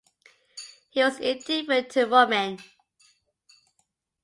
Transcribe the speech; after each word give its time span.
He 0.89 0.99
was 1.03 1.19
indifferent 1.19 1.91
to 1.91 2.05
women. 2.05 2.57